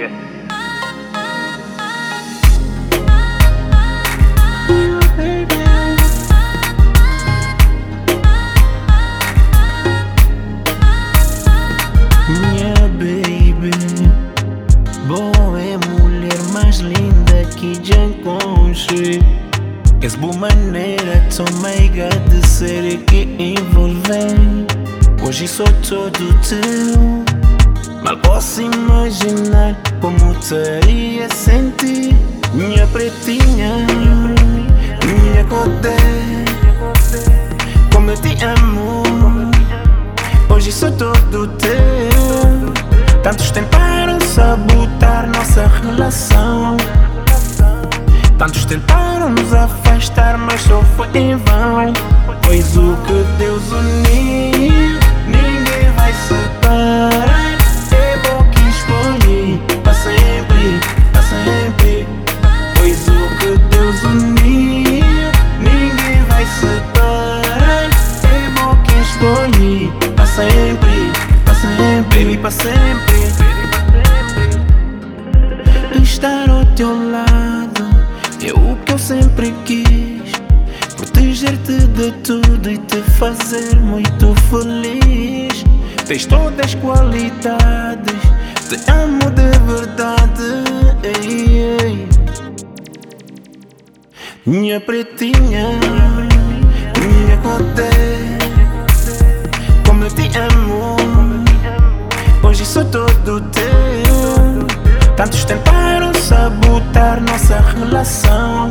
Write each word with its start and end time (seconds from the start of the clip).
dia. 0.00 0.10
Minha 12.28 12.74
baby, 12.96 13.70
boa 15.06 15.60
é 15.60 15.76
mulher 15.88 16.38
mais 16.52 16.78
linda 16.78 17.44
que 17.56 17.74
já 17.82 18.04
encontrei. 18.04 19.20
És 20.00 20.14
boa 20.14 20.34
maneira 20.34 21.22
tão 21.36 21.44
meiga 21.60 22.08
de 22.30 22.46
ser 22.46 22.98
que 23.04 23.28
envolvem. 23.38 24.66
Hoje 25.22 25.46
sou 25.46 25.66
todo 25.86 26.34
teu. 26.40 27.29
Mal 28.10 28.16
posso 28.16 28.60
imaginar 28.60 29.76
como 30.00 30.34
teria 30.40 31.28
sentir 31.32 32.12
Minha 32.52 32.84
pretinha, 32.88 33.86
minha 35.06 35.44
codé 35.44 35.96
Como 37.94 38.10
eu 38.10 38.16
te 38.16 38.36
amo 38.42 39.04
Hoje 40.48 40.72
sou 40.72 40.90
todo 40.90 41.46
teu. 41.58 42.72
Tantos 43.22 43.52
tentaram 43.52 44.20
sabotar 44.20 45.28
nossa 45.28 45.68
relação. 45.68 46.76
Tantos 48.36 48.64
tentaram 48.64 49.30
nos 49.30 49.54
afastar, 49.54 50.36
mas 50.36 50.60
só 50.62 50.82
foi 50.96 51.06
em 51.14 51.36
vão. 51.36 51.92
Pois 52.42 52.76
o 52.76 52.96
que 53.06 53.24
Deus 53.38 53.70
uniu, 53.70 54.09
pra 72.50 72.64
sempre. 72.64 73.20
Estar 76.02 76.50
ao 76.50 76.64
teu 76.74 77.10
lado 77.10 77.84
é 78.44 78.52
o 78.52 78.76
que 78.84 78.92
eu 78.92 78.98
sempre 78.98 79.54
quis. 79.64 80.32
Proteger-te 80.96 81.86
de 81.86 82.10
tudo 82.22 82.70
e 82.70 82.78
te 82.78 83.00
fazer 83.18 83.76
muito 83.76 84.34
feliz. 84.50 85.64
Tens 86.06 86.26
todas 86.26 86.66
as 86.66 86.74
qualidades 86.74 88.20
Te 88.68 88.76
amo 88.90 89.30
de 89.30 89.50
verdade. 89.64 90.64
Ei, 91.04 91.76
ei. 91.80 92.08
Minha 94.44 94.80
pretinha 94.80 95.68
Minha 96.98 97.36
codé 97.38 97.99
Tantos 105.20 105.44
tentaram 105.44 106.14
sabotar 106.14 107.20
nossa 107.20 107.62
relação. 107.76 108.70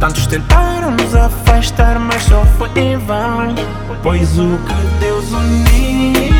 Tantos 0.00 0.26
tentaram 0.26 0.92
nos 0.92 1.14
afastar, 1.14 1.98
mas 1.98 2.22
só 2.22 2.42
foi 2.56 2.70
em 2.74 2.96
vão. 2.96 3.54
Pois 4.02 4.38
o 4.38 4.58
que 4.66 4.98
Deus 4.98 5.30
uniu, 5.30 6.32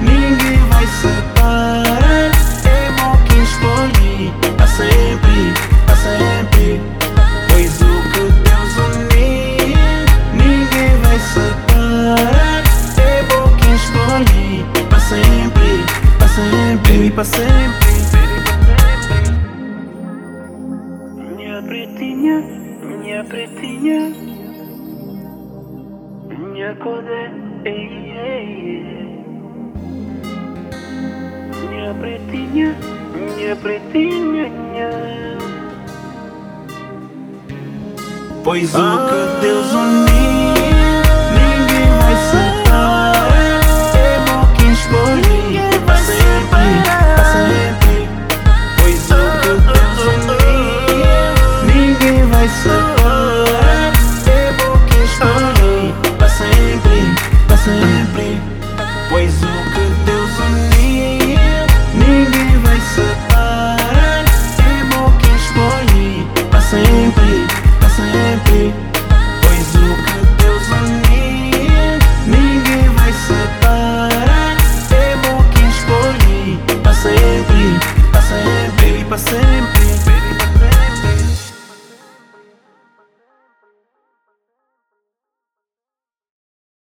ninguém 0.00 0.56
vai 0.70 0.86
separar. 0.86 2.30
É 2.64 2.90
bom 3.02 3.18
que 3.26 3.36
escolhi, 3.36 4.32
pra 4.56 4.66
sempre, 4.66 5.52
pra 5.84 5.96
sempre. 5.96 6.80
Pois 7.50 7.82
o 7.82 8.02
que 8.12 8.32
Deus 8.48 8.76
uniu, 8.96 9.76
ninguém 10.32 10.96
vai 11.02 11.18
separar. 11.18 12.62
É 12.96 13.22
bom 13.24 13.54
que 13.58 13.68
escolhi, 13.74 14.64
pra 14.88 14.98
sempre, 15.00 15.84
pra 16.18 16.28
sempre, 16.28 17.10
pra 17.10 17.24
sempre 17.24 17.79
minha 21.60 21.62
pretinha, 21.62 22.40
minha 22.82 23.24
pretinha, 23.24 24.12
minha 26.28 26.74
codé, 26.76 27.30
ei, 27.64 28.12
ei, 28.16 28.84
minha 31.68 31.94
pretinha, 31.94 32.76
minha 33.14 33.56
pretinha. 33.56 34.90
Pois 38.42 38.74
o 38.74 38.78
que 38.78 39.40
Deus 39.42 39.74